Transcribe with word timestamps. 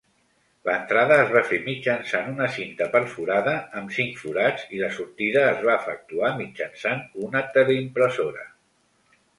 L'entrada 0.67 1.17
es 1.23 1.33
va 1.33 1.43
fer 1.49 1.59
mitjançant 1.65 2.31
una 2.31 2.47
cinta 2.55 2.87
perforada 2.95 3.53
amb 3.81 3.93
cinc 3.99 4.17
forats 4.23 4.65
i 4.79 4.83
la 4.85 4.91
sortida 4.97 5.45
es 5.53 5.63
va 5.69 5.77
efectuar 5.85 6.35
mitjançant 6.43 7.07
una 7.29 7.47
teleimpressora. 7.59 8.51